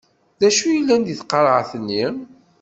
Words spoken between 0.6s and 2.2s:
yellan deg tqerεet-nni?